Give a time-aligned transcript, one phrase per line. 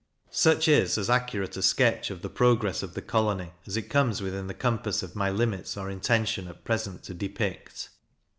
[0.31, 4.19] Such is as accurate a sketch of the progress of the colony as it comes
[4.19, 7.89] within the compass of my limits or intention at present to depict.